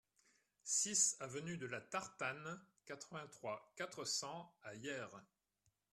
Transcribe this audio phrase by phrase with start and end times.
[0.63, 5.21] six avenue de la Tartane, quatre-vingt-trois, quatre cents à Hyères